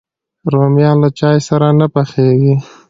رومیان 0.53 0.97
له 1.03 1.09
چای 1.19 1.37
سره 1.47 1.67
نه 1.79 1.87
پخېږي 1.93 2.53